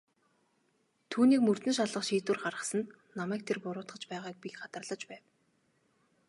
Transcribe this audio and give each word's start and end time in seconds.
Түүнийг 1.11 1.41
мөрдөн 1.45 1.73
шалгах 1.77 2.05
шийдвэр 2.07 2.37
гаргасанд 2.43 2.87
намайг 3.17 3.41
тэр 3.45 3.57
буруутгаж 3.63 4.03
байгааг 4.11 4.35
би 4.43 4.49
гадарлаж 4.61 5.01
байв. 5.09 5.23